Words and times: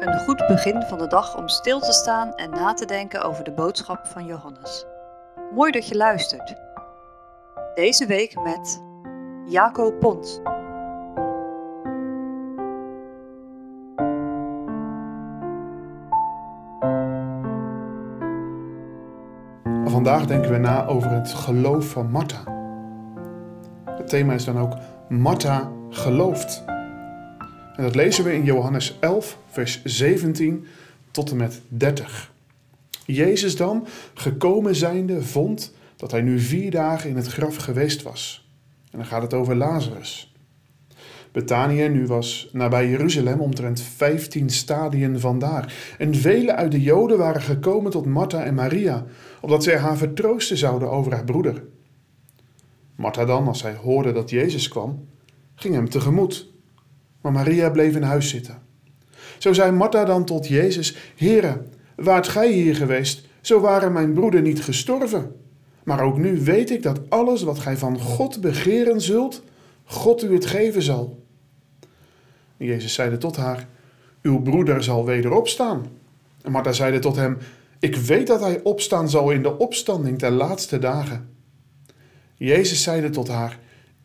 Een 0.00 0.18
goed 0.18 0.46
begin 0.48 0.82
van 0.82 0.98
de 0.98 1.06
dag 1.06 1.36
om 1.36 1.48
stil 1.48 1.80
te 1.80 1.92
staan 1.92 2.34
en 2.34 2.50
na 2.50 2.74
te 2.74 2.84
denken 2.84 3.22
over 3.22 3.44
de 3.44 3.52
boodschap 3.52 4.06
van 4.06 4.24
Johannes. 4.24 4.84
Mooi 5.54 5.72
dat 5.72 5.88
je 5.88 5.96
luistert. 5.96 6.54
Deze 7.74 8.06
week 8.06 8.42
met 8.42 8.82
Jaco 9.46 9.92
Pont. 9.92 10.40
Vandaag 19.84 20.26
denken 20.26 20.50
we 20.50 20.58
na 20.58 20.86
over 20.86 21.10
het 21.10 21.32
geloof 21.32 21.86
van 21.86 22.10
Martha. 22.10 22.42
Het 23.84 24.08
thema 24.08 24.32
is 24.32 24.44
dan 24.44 24.58
ook 24.58 24.74
Martha 25.08 25.70
gelooft. 25.88 26.64
En 27.80 27.86
dat 27.86 27.94
lezen 27.94 28.24
we 28.24 28.32
in 28.32 28.44
Johannes 28.44 28.96
11, 28.98 29.38
vers 29.46 29.84
17 29.84 30.66
tot 31.10 31.30
en 31.30 31.36
met 31.36 31.60
30. 31.68 32.32
Jezus 33.06 33.56
dan, 33.56 33.86
gekomen 34.14 34.74
zijnde, 34.74 35.22
vond 35.22 35.74
dat 35.96 36.10
hij 36.10 36.20
nu 36.20 36.40
vier 36.40 36.70
dagen 36.70 37.10
in 37.10 37.16
het 37.16 37.26
graf 37.26 37.56
geweest 37.56 38.02
was. 38.02 38.48
En 38.90 38.98
dan 38.98 39.06
gaat 39.06 39.22
het 39.22 39.34
over 39.34 39.56
Lazarus. 39.56 40.34
Betanië 41.32 41.88
nu 41.88 42.06
was 42.06 42.50
nabij 42.52 42.88
Jeruzalem 42.88 43.40
omtrent 43.40 43.80
15 43.80 44.50
stadien 44.50 45.20
vandaar. 45.20 45.94
En 45.98 46.14
velen 46.14 46.56
uit 46.56 46.72
de 46.72 46.82
Joden 46.82 47.18
waren 47.18 47.42
gekomen 47.42 47.90
tot 47.90 48.06
Martha 48.06 48.44
en 48.44 48.54
Maria, 48.54 49.04
opdat 49.40 49.64
zij 49.64 49.78
haar 49.78 49.96
vertroosten 49.96 50.56
zouden 50.56 50.90
over 50.90 51.12
haar 51.12 51.24
broeder. 51.24 51.64
Martha 52.96 53.24
dan, 53.24 53.46
als 53.46 53.58
zij 53.58 53.74
hoorde 53.74 54.12
dat 54.12 54.30
Jezus 54.30 54.68
kwam, 54.68 55.06
ging 55.54 55.74
hem 55.74 55.88
tegemoet. 55.88 56.48
Maar 57.20 57.32
Maria 57.32 57.70
bleef 57.70 57.96
in 57.96 58.02
huis 58.02 58.28
zitten. 58.28 58.58
Zo 59.38 59.52
zei 59.52 59.70
Martha 59.70 60.04
dan 60.04 60.24
tot 60.24 60.48
Jezus: 60.48 60.96
Heere, 61.16 61.62
waart 61.96 62.28
gij 62.28 62.52
hier 62.52 62.76
geweest, 62.76 63.26
zo 63.40 63.60
waren 63.60 63.92
mijn 63.92 64.12
broeder 64.12 64.42
niet 64.42 64.62
gestorven. 64.62 65.34
Maar 65.84 66.00
ook 66.00 66.18
nu 66.18 66.40
weet 66.40 66.70
ik 66.70 66.82
dat 66.82 67.00
alles 67.08 67.42
wat 67.42 67.58
gij 67.58 67.76
van 67.76 67.98
God 67.98 68.40
begeren 68.40 69.00
zult, 69.00 69.42
God 69.84 70.22
u 70.22 70.34
het 70.34 70.46
geven 70.46 70.82
zal. 70.82 71.24
Jezus 72.56 72.94
zeide 72.94 73.18
tot 73.18 73.36
haar: 73.36 73.68
Uw 74.22 74.42
broeder 74.42 74.82
zal 74.82 75.04
weder 75.04 75.32
opstaan. 75.32 75.86
En 76.42 76.52
Martha 76.52 76.72
zeide 76.72 76.98
tot 76.98 77.16
hem: 77.16 77.38
Ik 77.78 77.96
weet 77.96 78.26
dat 78.26 78.40
hij 78.40 78.60
opstaan 78.62 79.10
zal 79.10 79.30
in 79.30 79.42
de 79.42 79.58
opstanding 79.58 80.18
ter 80.18 80.30
laatste 80.30 80.78
dagen. 80.78 81.28
Jezus 82.34 82.82
zeide 82.82 83.10
tot 83.10 83.28
haar: 83.28 83.58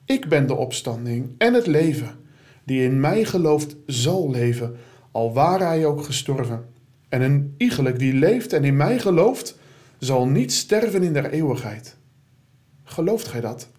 Ik 0.06 0.30
ben 0.30 0.48
de 0.48 0.56
opstanding 0.56 1.36
en 1.38 1.54
het 1.54 1.68
leven. 1.68 2.24
Die 2.66 2.84
in 2.84 3.00
mij 3.00 3.26
gelooft, 3.26 3.76
zal 3.86 4.30
leven, 4.32 4.76
al 5.12 5.34
ware 5.34 5.64
hij 5.64 5.86
ook 5.86 6.04
gestorven. 6.04 6.66
En 7.10 7.22
een 7.22 7.54
iegelijk 7.58 8.00
die 8.00 8.14
leeft 8.14 8.54
en 8.54 8.64
in 8.64 8.76
mij 8.76 9.00
gelooft, 9.00 9.58
zal 9.98 10.28
niet 10.28 10.54
sterven 10.54 11.04
in 11.04 11.14
der 11.14 11.30
eeuwigheid. 11.30 11.98
Gelooft 12.84 13.28
gij 13.28 13.42
dat? 13.42 13.70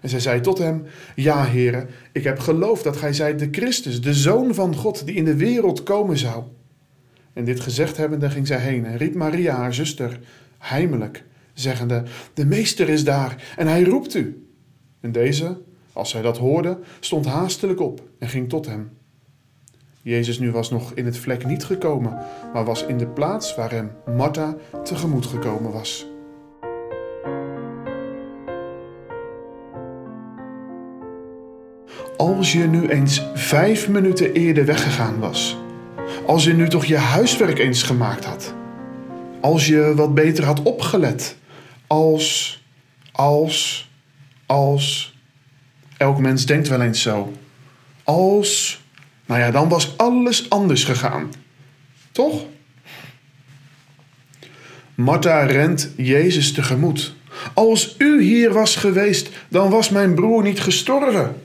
En 0.00 0.08
zij 0.08 0.20
zei 0.20 0.40
tot 0.40 0.58
hem: 0.58 0.84
Ja, 1.14 1.44
heren, 1.44 1.88
ik 2.12 2.24
heb 2.24 2.38
geloofd 2.38 2.84
dat 2.84 2.96
gij 2.96 3.12
zijt 3.12 3.38
de 3.38 3.48
Christus, 3.50 4.00
de 4.00 4.14
Zoon 4.14 4.54
van 4.54 4.74
God, 4.74 5.06
die 5.06 5.14
in 5.14 5.24
de 5.24 5.36
wereld 5.36 5.82
komen 5.82 6.18
zou. 6.18 6.44
En 7.32 7.44
dit 7.44 7.60
gezegd 7.60 7.96
hebbende 7.96 8.30
ging 8.30 8.46
zij 8.46 8.58
heen 8.58 8.84
en 8.84 8.96
riep 8.96 9.14
Maria, 9.14 9.56
haar 9.56 9.74
zuster, 9.74 10.20
heimelijk, 10.58 11.24
zeggende: 11.52 12.02
De 12.34 12.46
meester 12.46 12.88
is 12.88 13.04
daar 13.04 13.54
en 13.56 13.66
hij 13.66 13.82
roept 13.82 14.14
u. 14.14 14.48
En 15.00 15.12
deze, 15.12 15.62
als 15.94 16.10
zij 16.10 16.22
dat 16.22 16.38
hoorde, 16.38 16.78
stond 17.00 17.26
haastelijk 17.26 17.80
op 17.80 18.02
en 18.18 18.28
ging 18.28 18.48
tot 18.48 18.66
hem. 18.66 18.90
Jezus 20.02 20.38
nu 20.38 20.50
was 20.50 20.70
nog 20.70 20.92
in 20.94 21.04
het 21.04 21.16
vlek 21.16 21.46
niet 21.46 21.64
gekomen, 21.64 22.18
maar 22.52 22.64
was 22.64 22.84
in 22.84 22.98
de 22.98 23.06
plaats 23.06 23.54
waar 23.54 23.70
hem 23.70 23.90
Martha 24.16 24.56
tegemoet 24.82 25.26
gekomen 25.26 25.72
was. 25.72 26.06
Als 32.16 32.52
je 32.52 32.64
nu 32.64 32.88
eens 32.88 33.26
vijf 33.34 33.88
minuten 33.88 34.32
eerder 34.32 34.64
weggegaan 34.64 35.18
was, 35.18 35.58
als 36.26 36.44
je 36.44 36.52
nu 36.52 36.68
toch 36.68 36.84
je 36.84 36.96
huiswerk 36.96 37.58
eens 37.58 37.82
gemaakt 37.82 38.24
had, 38.24 38.54
als 39.40 39.66
je 39.66 39.92
wat 39.96 40.14
beter 40.14 40.44
had 40.44 40.62
opgelet, 40.62 41.36
als, 41.86 42.62
als, 43.12 43.90
als, 44.46 45.13
elk 45.96 46.18
mens 46.18 46.46
denkt 46.46 46.68
wel 46.68 46.82
eens 46.82 47.02
zo, 47.02 47.32
als, 48.04 48.82
nou 49.26 49.40
ja, 49.40 49.50
dan 49.50 49.68
was 49.68 49.98
alles 49.98 50.50
anders 50.50 50.84
gegaan. 50.84 51.32
Toch? 52.12 52.46
Martha 54.94 55.44
rent 55.44 55.90
Jezus 55.96 56.52
tegemoet. 56.52 57.14
Als 57.54 57.94
u 57.98 58.22
hier 58.22 58.52
was 58.52 58.76
geweest, 58.76 59.30
dan 59.48 59.70
was 59.70 59.88
mijn 59.88 60.14
broer 60.14 60.42
niet 60.42 60.60
gestorven. 60.60 61.42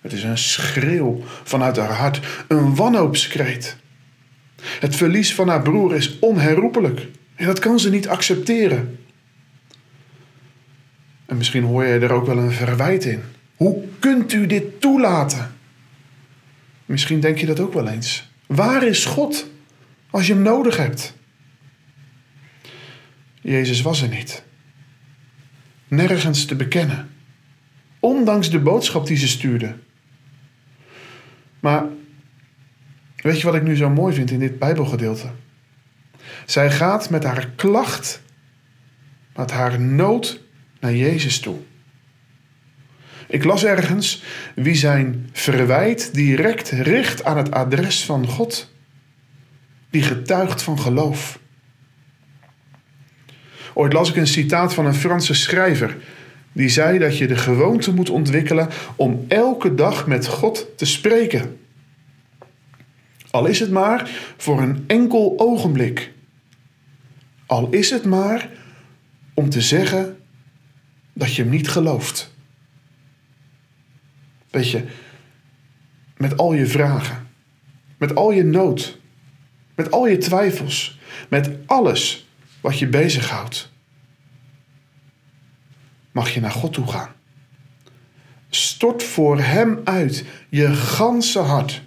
Het 0.00 0.12
is 0.12 0.22
een 0.22 0.38
schreeuw 0.38 1.20
vanuit 1.44 1.76
haar 1.76 1.92
hart, 1.92 2.20
een 2.48 2.74
wanhoopskreet. 2.74 3.76
Het 4.62 4.96
verlies 4.96 5.34
van 5.34 5.48
haar 5.48 5.62
broer 5.62 5.94
is 5.94 6.18
onherroepelijk 6.18 7.06
en 7.34 7.46
dat 7.46 7.58
kan 7.58 7.80
ze 7.80 7.90
niet 7.90 8.08
accepteren. 8.08 8.98
En 11.26 11.36
misschien 11.36 11.64
hoor 11.64 11.84
je 11.84 11.98
er 11.98 12.12
ook 12.12 12.26
wel 12.26 12.38
een 12.38 12.52
verwijt 12.52 13.04
in. 13.04 13.22
Hoe 13.56 13.84
kunt 13.98 14.32
u 14.32 14.46
dit 14.46 14.80
toelaten? 14.80 15.54
Misschien 16.86 17.20
denk 17.20 17.38
je 17.38 17.46
dat 17.46 17.60
ook 17.60 17.72
wel 17.72 17.88
eens. 17.88 18.30
Waar 18.46 18.82
is 18.82 19.04
God 19.04 19.46
als 20.10 20.26
je 20.26 20.32
hem 20.32 20.42
nodig 20.42 20.76
hebt? 20.76 21.14
Jezus 23.40 23.82
was 23.82 24.02
er 24.02 24.08
niet. 24.08 24.44
Nergens 25.88 26.44
te 26.44 26.56
bekennen. 26.56 27.10
Ondanks 28.00 28.50
de 28.50 28.60
boodschap 28.60 29.06
die 29.06 29.16
ze 29.16 29.28
stuurde. 29.28 29.76
Maar 31.60 31.84
weet 33.16 33.40
je 33.40 33.46
wat 33.46 33.54
ik 33.54 33.62
nu 33.62 33.76
zo 33.76 33.90
mooi 33.90 34.14
vind 34.14 34.30
in 34.30 34.38
dit 34.38 34.58
Bijbelgedeelte? 34.58 35.30
Zij 36.46 36.70
gaat 36.70 37.10
met 37.10 37.24
haar 37.24 37.48
klacht, 37.56 38.22
met 39.36 39.50
haar 39.50 39.80
nood 39.80 40.40
naar 40.80 40.94
Jezus 40.94 41.40
toe. 41.40 41.58
Ik 43.28 43.44
las 43.44 43.64
ergens 43.64 44.22
wie 44.54 44.74
zijn 44.74 45.28
verwijt 45.32 46.14
direct 46.14 46.70
richt 46.70 47.24
aan 47.24 47.36
het 47.36 47.50
adres 47.50 48.04
van 48.04 48.26
God, 48.26 48.70
die 49.90 50.02
getuigt 50.02 50.62
van 50.62 50.78
geloof. 50.78 51.38
Ooit 53.74 53.92
las 53.92 54.08
ik 54.08 54.16
een 54.16 54.26
citaat 54.26 54.74
van 54.74 54.86
een 54.86 54.94
Franse 54.94 55.34
schrijver 55.34 55.96
die 56.56 56.68
zei 56.68 56.98
dat 56.98 57.18
je 57.18 57.26
de 57.26 57.36
gewoonte 57.36 57.94
moet 57.94 58.10
ontwikkelen 58.10 58.68
om 58.96 59.24
elke 59.28 59.74
dag 59.74 60.06
met 60.06 60.26
God 60.26 60.66
te 60.76 60.84
spreken. 60.84 61.58
Al 63.30 63.46
is 63.46 63.60
het 63.60 63.70
maar 63.70 64.10
voor 64.36 64.60
een 64.60 64.84
enkel 64.86 65.34
ogenblik. 65.36 66.12
Al 67.46 67.68
is 67.70 67.90
het 67.90 68.04
maar 68.04 68.50
om 69.34 69.48
te 69.48 69.60
zeggen 69.60 70.16
dat 71.12 71.34
je 71.34 71.42
hem 71.42 71.50
niet 71.50 71.68
gelooft. 71.68 72.34
Weet 74.56 74.70
je, 74.70 74.82
met 76.16 76.36
al 76.36 76.52
je 76.52 76.66
vragen, 76.66 77.28
met 77.96 78.14
al 78.14 78.30
je 78.30 78.44
nood, 78.44 78.98
met 79.74 79.90
al 79.90 80.06
je 80.06 80.18
twijfels, 80.18 80.98
met 81.28 81.50
alles 81.66 82.28
wat 82.60 82.78
je 82.78 82.86
bezighoudt, 82.86 83.72
mag 86.12 86.30
je 86.30 86.40
naar 86.40 86.50
God 86.50 86.72
toe 86.72 86.86
gaan. 86.86 87.08
Stort 88.48 89.02
voor 89.02 89.40
Hem 89.40 89.80
uit 89.84 90.24
je 90.48 90.74
ganse 90.74 91.40
hart. 91.40 91.82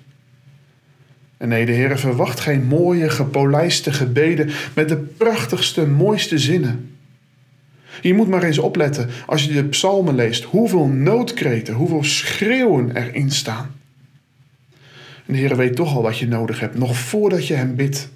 En 1.38 1.50
nee, 1.50 1.66
de 1.66 1.72
Heer 1.72 2.00
verwacht 2.00 2.40
geen 2.40 2.64
mooie, 2.64 3.10
gepolijste 3.10 3.94
gebeden 3.94 4.50
met 4.76 4.90
de 4.90 4.98
prachtigste, 4.98 5.88
mooiste 5.88 6.38
zinnen. 6.38 6.99
Je 8.02 8.14
moet 8.14 8.28
maar 8.28 8.44
eens 8.44 8.58
opletten 8.58 9.10
als 9.26 9.44
je 9.44 9.54
de 9.54 9.64
psalmen 9.64 10.16
leest, 10.16 10.44
hoeveel 10.44 10.88
noodkreten, 10.88 11.74
hoeveel 11.74 12.04
schreeuwen 12.04 12.96
erin 12.96 13.32
staan. 13.32 13.72
De 15.26 15.38
Heer 15.38 15.56
weet 15.56 15.76
toch 15.76 15.96
al 15.96 16.02
wat 16.02 16.18
je 16.18 16.28
nodig 16.28 16.60
hebt, 16.60 16.78
nog 16.78 16.98
voordat 16.98 17.48
je 17.48 17.54
Hem 17.54 17.76
bidt. 17.76 18.10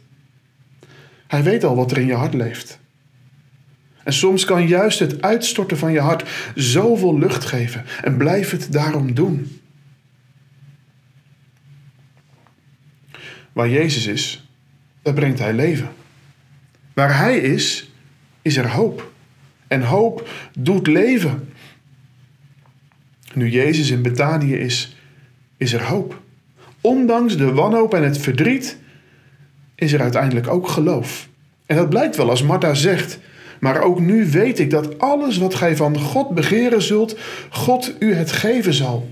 Hij 1.27 1.43
weet 1.43 1.63
al 1.63 1.75
wat 1.75 1.91
er 1.91 1.97
in 1.97 2.05
je 2.05 2.13
hart 2.13 2.33
leeft. 2.33 2.79
En 4.03 4.13
soms 4.13 4.45
kan 4.45 4.67
juist 4.67 4.99
het 4.99 5.21
uitstorten 5.21 5.77
van 5.77 5.91
je 5.91 5.99
hart 5.99 6.29
zoveel 6.55 7.17
lucht 7.19 7.45
geven 7.45 7.85
en 8.01 8.17
blijf 8.17 8.51
het 8.51 8.71
daarom 8.71 9.13
doen. 9.13 9.61
Waar 13.51 13.69
Jezus 13.69 14.05
is, 14.05 14.47
daar 15.01 15.13
brengt 15.13 15.39
Hij 15.39 15.53
leven. 15.53 15.89
Waar 16.93 17.17
Hij 17.17 17.37
is, 17.37 17.91
is 18.41 18.57
er 18.57 18.69
hoop. 18.69 19.12
En 19.73 19.81
hoop 19.81 20.29
doet 20.59 20.87
leven. 20.87 21.49
Nu 23.33 23.49
Jezus 23.49 23.89
in 23.89 24.01
Betanië 24.01 24.55
is, 24.55 24.95
is 25.57 25.73
er 25.73 25.83
hoop. 25.83 26.21
Ondanks 26.81 27.37
de 27.37 27.53
wanhoop 27.53 27.93
en 27.93 28.03
het 28.03 28.17
verdriet 28.17 28.77
is 29.75 29.93
er 29.93 30.01
uiteindelijk 30.01 30.47
ook 30.47 30.67
geloof. 30.67 31.29
En 31.65 31.75
dat 31.75 31.89
blijkt 31.89 32.15
wel 32.15 32.29
als 32.29 32.43
Martha 32.43 32.73
zegt. 32.73 33.19
Maar 33.59 33.81
ook 33.81 33.99
nu 33.99 34.25
weet 34.25 34.59
ik 34.59 34.69
dat 34.69 34.99
alles 34.99 35.37
wat 35.37 35.55
gij 35.55 35.75
van 35.75 35.99
God 35.99 36.29
begeren 36.29 36.81
zult, 36.81 37.19
God 37.49 37.93
u 37.99 38.13
het 38.13 38.31
geven 38.31 38.73
zal. 38.73 39.09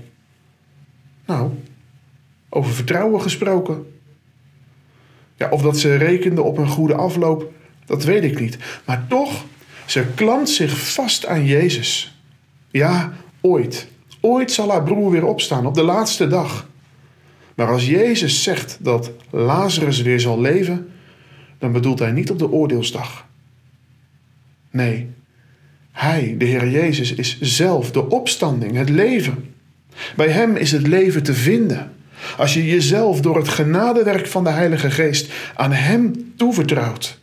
Nou, 1.26 1.50
over 2.48 2.72
vertrouwen 2.72 3.20
gesproken. 3.20 3.86
Ja, 5.36 5.48
of 5.50 5.62
dat 5.62 5.78
ze 5.78 5.96
rekende 5.96 6.42
op 6.42 6.58
een 6.58 6.68
goede 6.68 6.94
afloop, 6.94 7.52
dat 7.86 8.04
weet 8.04 8.24
ik 8.24 8.40
niet. 8.40 8.58
Maar 8.84 9.06
toch, 9.08 9.44
ze 9.86 10.06
klampt 10.14 10.48
zich 10.48 10.92
vast 10.92 11.26
aan 11.26 11.44
Jezus. 11.44 12.16
Ja, 12.70 13.12
ooit. 13.40 13.88
Ooit 14.20 14.52
zal 14.52 14.70
haar 14.70 14.82
broer 14.82 15.10
weer 15.10 15.26
opstaan, 15.26 15.66
op 15.66 15.74
de 15.74 15.82
laatste 15.82 16.26
dag. 16.26 16.68
Maar 17.54 17.68
als 17.68 17.86
Jezus 17.86 18.42
zegt 18.42 18.78
dat 18.80 19.10
Lazarus 19.30 20.02
weer 20.02 20.20
zal 20.20 20.40
leven, 20.40 20.90
dan 21.58 21.72
bedoelt 21.72 21.98
hij 21.98 22.10
niet 22.10 22.30
op 22.30 22.38
de 22.38 22.50
oordeelsdag. 22.50 23.26
Nee, 24.70 25.10
hij, 25.92 26.34
de 26.38 26.44
Heer 26.44 26.68
Jezus, 26.68 27.14
is 27.14 27.40
zelf 27.40 27.90
de 27.90 28.08
opstanding, 28.08 28.76
het 28.76 28.88
leven. 28.88 29.54
Bij 30.16 30.28
Hem 30.28 30.56
is 30.56 30.72
het 30.72 30.86
leven 30.86 31.22
te 31.22 31.34
vinden. 31.34 31.92
Als 32.36 32.54
je 32.54 32.66
jezelf 32.66 33.20
door 33.20 33.36
het 33.36 33.48
genadewerk 33.48 34.26
van 34.26 34.44
de 34.44 34.50
Heilige 34.50 34.90
Geest 34.90 35.32
aan 35.54 35.72
Hem 35.72 36.32
toevertrouwt, 36.36 37.18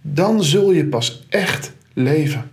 dan 0.00 0.44
zul 0.44 0.72
je 0.72 0.84
pas 0.84 1.26
echt 1.28 1.72
leven. 1.92 2.50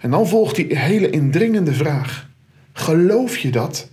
En 0.00 0.10
dan 0.10 0.28
volgt 0.28 0.56
die 0.56 0.78
hele 0.78 1.10
indringende 1.10 1.72
vraag: 1.72 2.28
geloof 2.72 3.38
je 3.38 3.50
dat? 3.50 3.88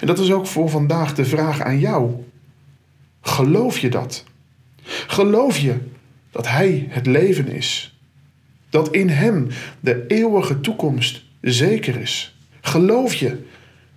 En 0.00 0.06
dat 0.06 0.18
is 0.18 0.32
ook 0.32 0.46
voor 0.46 0.68
vandaag 0.68 1.14
de 1.14 1.24
vraag 1.24 1.60
aan 1.60 1.78
jou. 1.78 2.24
Geloof 3.20 3.78
je 3.78 3.88
dat? 3.88 4.24
Geloof 5.06 5.58
je 5.58 5.74
dat 6.30 6.48
Hij 6.48 6.86
het 6.88 7.06
leven 7.06 7.48
is? 7.48 7.98
Dat 8.70 8.94
in 8.94 9.08
Hem 9.08 9.48
de 9.80 10.04
eeuwige 10.06 10.60
toekomst 10.60 11.24
zeker 11.40 12.00
is? 12.00 12.36
Geloof 12.60 13.14
je 13.14 13.44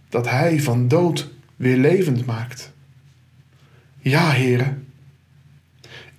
dat 0.09 0.29
Hij 0.29 0.59
van 0.59 0.87
dood 0.87 1.29
weer 1.55 1.77
levend 1.77 2.25
maakt? 2.25 2.71
Ja, 3.99 4.29
heren. 4.29 4.87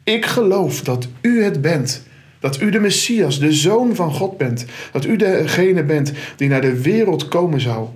Ik 0.04 0.26
geloof 0.26 0.82
dat 0.82 1.08
U 1.20 1.42
het 1.42 1.60
bent. 1.60 2.02
Dat 2.40 2.60
U 2.60 2.70
de 2.70 2.80
Messias, 2.80 3.38
de 3.38 3.52
Zoon 3.52 3.94
van 3.94 4.12
God 4.12 4.36
bent. 4.36 4.66
Dat 4.92 5.04
U 5.04 5.16
degene 5.16 5.84
bent 5.84 6.12
die 6.36 6.48
naar 6.48 6.60
de 6.60 6.82
wereld 6.82 7.28
komen 7.28 7.60
zou. 7.60 7.88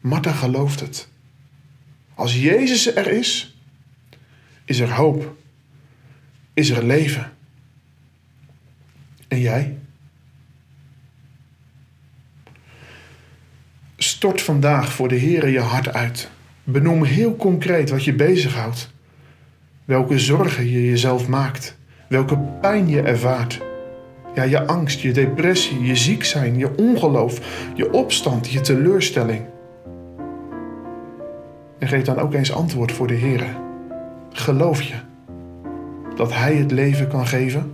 Martha 0.00 0.32
gelooft 0.32 0.80
het. 0.80 1.08
Als 2.14 2.40
Jezus 2.40 2.94
er 2.94 3.10
is, 3.10 3.56
is 4.64 4.78
er 4.78 4.92
hoop. 4.92 5.36
Is 6.54 6.70
er 6.70 6.84
leven. 6.84 7.32
En 9.28 9.40
jij? 9.40 9.78
Stort 13.96 14.42
vandaag 14.42 14.92
voor 14.92 15.08
de 15.08 15.14
Heer 15.14 15.48
je 15.48 15.60
hart 15.60 15.92
uit. 15.92 16.30
Benoem 16.64 17.04
heel 17.04 17.36
concreet 17.36 17.90
wat 17.90 18.04
je 18.04 18.14
bezighoudt. 18.14 18.90
Welke 19.84 20.18
zorgen 20.18 20.70
je 20.70 20.86
jezelf 20.86 21.28
maakt. 21.28 21.76
Welke 22.08 22.38
pijn 22.60 22.88
je 22.88 23.00
ervaart. 23.02 23.60
Ja, 24.34 24.42
je 24.42 24.66
angst, 24.66 25.00
je 25.00 25.12
depressie, 25.12 25.84
je 25.84 25.96
ziek 25.96 26.24
zijn, 26.24 26.58
je 26.58 26.76
ongeloof, 26.76 27.40
je 27.74 27.92
opstand, 27.92 28.50
je 28.50 28.60
teleurstelling. 28.60 29.44
En 31.78 31.88
geef 31.88 32.02
dan 32.02 32.18
ook 32.18 32.34
eens 32.34 32.52
antwoord 32.52 32.92
voor 32.92 33.06
de 33.06 33.14
Heer. 33.14 33.56
Geloof 34.32 34.82
je 34.82 34.94
dat 36.16 36.34
Hij 36.34 36.54
het 36.54 36.70
leven 36.70 37.08
kan 37.08 37.26
geven? 37.26 37.72